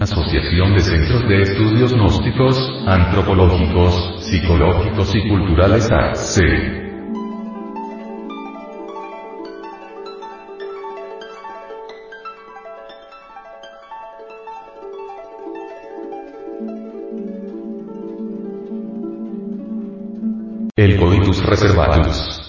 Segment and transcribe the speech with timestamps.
[0.00, 2.56] Asociación de Centros de Estudios Gnósticos,
[2.86, 6.40] Antropológicos, Psicológicos y Culturales AC.
[20.76, 22.39] El Coitus Reservatus.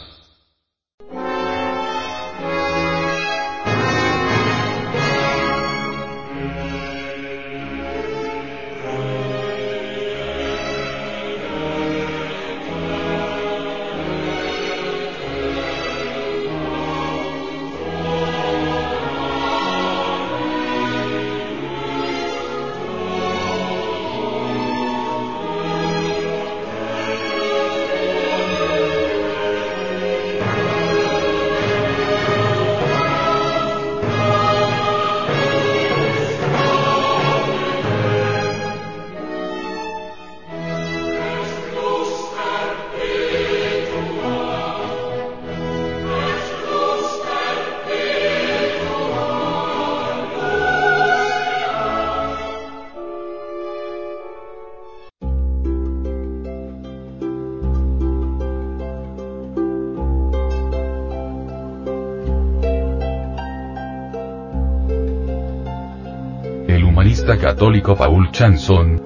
[66.91, 69.01] Humanista católico Paul Chanson,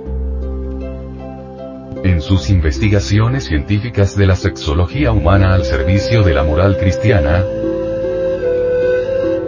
[2.03, 7.44] en sus investigaciones científicas de la sexología humana al servicio de la moral cristiana,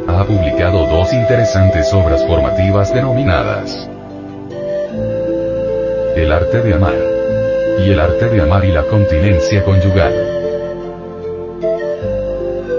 [0.08, 3.90] ha publicado dos interesantes obras formativas denominadas
[6.16, 6.96] El arte de amar
[7.84, 10.47] y El arte de amar y la continencia conyugal.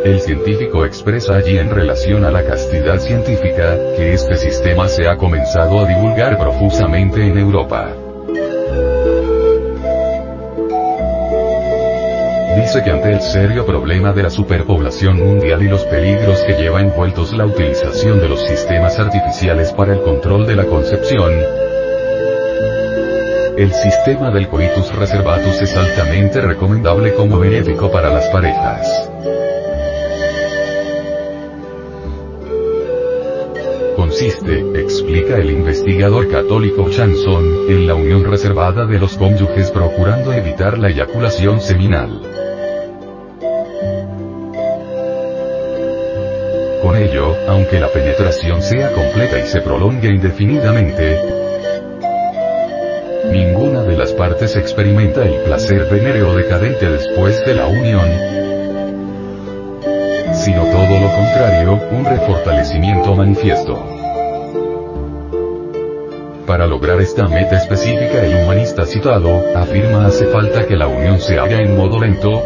[0.04, 5.16] El científico expresa allí en relación a la castidad científica, que este sistema se ha
[5.16, 7.92] comenzado a divulgar profusamente en Europa.
[12.60, 16.80] Dice que ante el serio problema de la superpoblación mundial y los peligros que lleva
[16.80, 21.32] envueltos la utilización de los sistemas artificiales para el control de la concepción,
[23.58, 29.10] el sistema del coitus reservatus es altamente recomendable como benéfico para las parejas.
[34.08, 40.78] Consiste, explica el investigador católico Chanson, en la unión reservada de los cónyuges procurando evitar
[40.78, 42.22] la eyaculación seminal.
[46.82, 51.20] Con ello, aunque la penetración sea completa y se prolongue indefinidamente,
[53.30, 58.08] ninguna de las partes experimenta el placer venéreo decadente después de la unión,
[60.32, 63.97] sino todo lo contrario, un refortalecimiento manifiesto.
[66.48, 71.38] Para lograr esta meta específica el humanista citado, afirma hace falta que la unión se
[71.38, 72.42] haga en modo lento,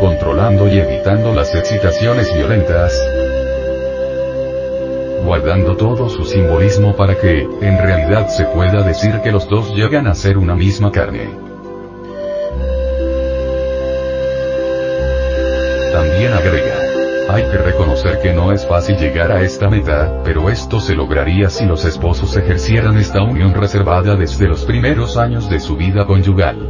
[0.00, 2.98] controlando y evitando las excitaciones violentas,
[5.26, 10.06] guardando todo su simbolismo para que, en realidad se pueda decir que los dos llegan
[10.06, 11.28] a ser una misma carne.
[15.92, 16.71] También agrega,
[17.32, 21.48] hay que reconocer que no es fácil llegar a esta meta, pero esto se lograría
[21.48, 26.68] si los esposos ejercieran esta unión reservada desde los primeros años de su vida conyugal.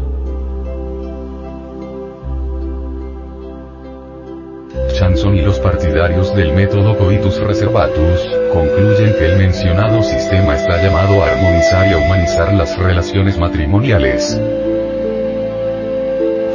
[4.94, 8.20] Chanson y los partidarios del método coitus reservatus,
[8.52, 14.40] concluyen que el mencionado sistema está llamado a armonizar y a humanizar las relaciones matrimoniales,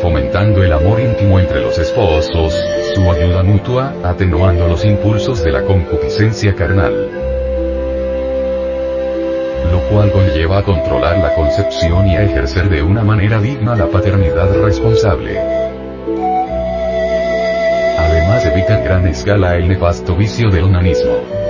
[0.08, 2.54] fomentando el amor íntimo entre los esposos,
[2.96, 6.94] su ayuda mutua, atenuando los impulsos de la concupiscencia carnal.
[9.70, 13.88] Lo cual conlleva a controlar la concepción y a ejercer de una manera digna la
[13.88, 15.38] paternidad responsable.
[17.98, 21.47] Además evita en gran escala el nefasto vicio del onanismo.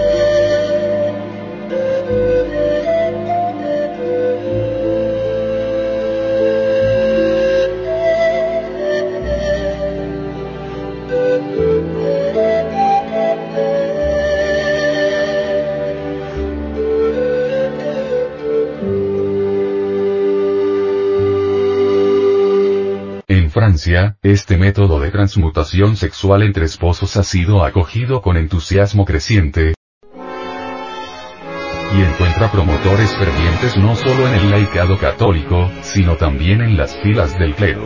[24.23, 29.73] Este método de transmutación sexual entre esposos ha sido acogido con entusiasmo creciente,
[31.93, 37.37] y encuentra promotores fervientes no solo en el laicado católico, sino también en las filas
[37.37, 37.83] del clero.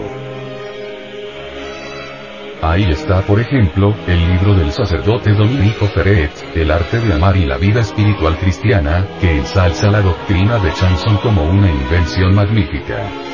[2.61, 7.47] Ahí está por ejemplo, el libro del sacerdote Dominico Ferret, El arte de amar y
[7.47, 13.30] la vida espiritual cristiana, que ensalza la doctrina de Chanson como una invención magnífica.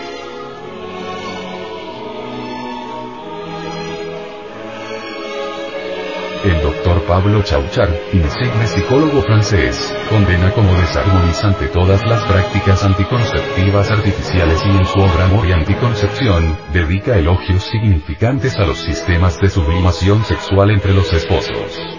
[6.47, 14.61] El doctor Pablo Chauchard, insigne psicólogo francés, condena como desarmonizante todas las prácticas anticonceptivas artificiales
[14.65, 20.71] y en su obra Amor Anticoncepción, dedica elogios significantes a los sistemas de sublimación sexual
[20.71, 21.96] entre los esposos.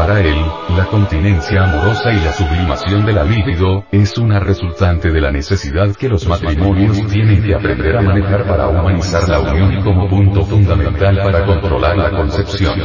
[0.00, 0.34] Para él,
[0.78, 5.94] la continencia amorosa y la sublimación de la libido, es una resultante de la necesidad
[5.94, 11.18] que los matrimonios tienen que aprender a manejar para humanizar la unión como punto fundamental
[11.22, 12.80] para controlar la concepción.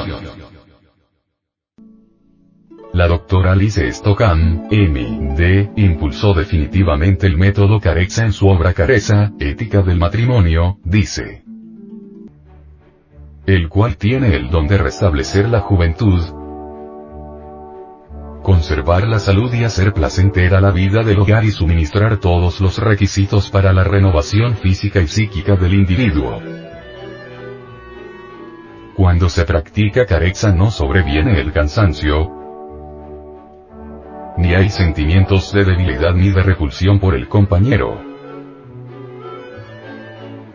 [2.92, 9.84] La doctora Alice Stockham, M.D., impulsó definitivamente el método Carexa en su obra Careza, Ética
[9.84, 11.46] del Matrimonio, dice.
[13.46, 16.20] El cual tiene el don de restablecer la juventud,
[18.56, 23.50] conservar la salud y hacer placentera la vida del hogar y suministrar todos los requisitos
[23.50, 26.42] para la renovación física y psíquica del individuo.
[28.96, 32.32] Cuando se practica carexa no sobreviene el cansancio,
[34.38, 38.02] ni hay sentimientos de debilidad ni de repulsión por el compañero.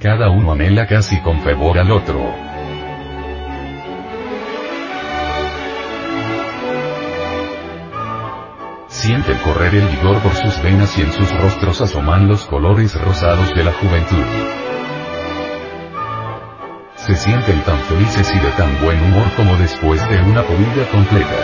[0.01, 2.50] Cada uno anhela casi con fervor al otro.
[9.01, 13.49] Siente correr el vigor por sus venas y en sus rostros asoman los colores rosados
[13.55, 14.25] de la juventud.
[16.97, 21.35] Se sienten tan felices y de tan buen humor como después de una comida completa.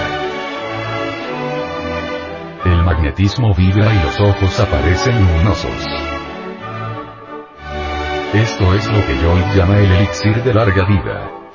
[2.66, 5.86] El magnetismo vibra y los ojos aparecen luminosos.
[8.34, 11.45] Esto es lo que Joy llama el elixir de larga vida.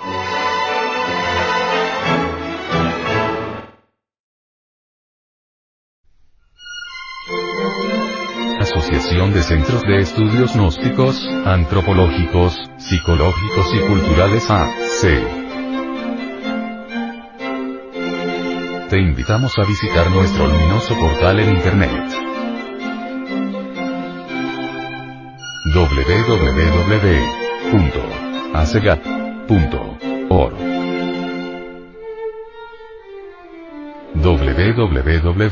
[8.92, 15.02] De Centros de Estudios Gnósticos, Antropológicos, Psicológicos y Culturales AC.
[18.90, 21.90] Te invitamos a visitar nuestro luminoso portal en Internet.
[25.74, 26.32] www.acegat.org
[34.16, 35.52] www.ac